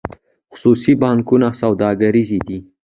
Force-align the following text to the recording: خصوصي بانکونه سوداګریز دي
خصوصي 0.51 0.93
بانکونه 1.01 1.47
سوداګریز 1.61 2.29
دي 2.47 2.59